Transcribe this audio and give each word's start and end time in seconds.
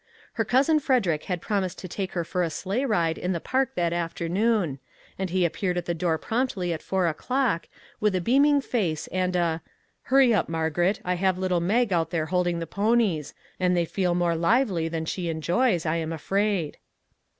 Her 0.33 0.43
cousin 0.45 0.79
Frederick 0.79 1.25
had 1.25 1.43
promised 1.43 1.77
to 1.77 1.87
take 1.87 2.13
her 2.13 2.23
for 2.23 2.41
a 2.41 2.49
sleigh 2.49 2.85
ride 2.85 3.19
in 3.19 3.33
the 3.33 3.39
park 3.39 3.75
that 3.75 3.93
afternoon, 3.93 4.79
and 5.19 5.29
he 5.29 5.45
ap 5.45 5.53
peared 5.53 5.77
at 5.77 5.85
the 5.85 5.93
door 5.93 6.17
promptly 6.17 6.73
at 6.73 6.81
four 6.81 7.05
o'clock, 7.05 7.67
with 7.99 8.15
a 8.15 8.19
beaming 8.19 8.61
face 8.61 9.05
and 9.11 9.35
a" 9.35 9.61
Hurry 10.09 10.33
up, 10.33 10.49
Margaret; 10.49 11.01
I 11.05 11.13
have 11.17 11.37
little 11.37 11.59
Mag 11.61 11.93
out 11.93 12.09
there 12.09 12.25
holding 12.25 12.57
the 12.57 12.65
ponies, 12.65 13.35
and 13.59 13.77
they 13.77 13.85
feel 13.85 14.15
more 14.15 14.33
lively 14.35 14.87
than 14.87 15.05
she 15.05 15.29
enjoys, 15.29 15.85
I 15.85 15.97
am 15.97 16.11
afraid." 16.11 16.77